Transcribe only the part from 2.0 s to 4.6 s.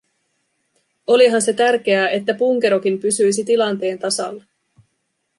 että punkerokin pysyisi tilanteen tasalla.